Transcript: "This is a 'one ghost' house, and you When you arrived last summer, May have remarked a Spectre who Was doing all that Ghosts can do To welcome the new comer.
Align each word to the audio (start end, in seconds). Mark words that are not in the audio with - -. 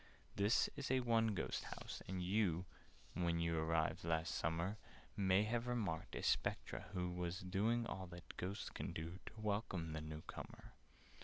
"This 0.35 0.67
is 0.75 0.89
a 0.89 1.01
'one 1.01 1.35
ghost' 1.35 1.63
house, 1.65 2.01
and 2.07 2.23
you 2.23 2.65
When 3.13 3.39
you 3.39 3.55
arrived 3.59 4.03
last 4.03 4.33
summer, 4.33 4.77
May 5.15 5.43
have 5.43 5.67
remarked 5.67 6.15
a 6.15 6.23
Spectre 6.23 6.85
who 6.93 7.11
Was 7.11 7.41
doing 7.41 7.85
all 7.85 8.07
that 8.07 8.35
Ghosts 8.35 8.71
can 8.71 8.93
do 8.93 9.19
To 9.27 9.39
welcome 9.39 9.93
the 9.93 10.01
new 10.01 10.23
comer. 10.23 10.73